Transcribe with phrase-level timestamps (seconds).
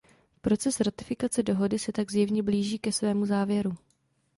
[0.41, 3.75] Proces ratifikace dohody se tak zjevně blíží ke svému závěru.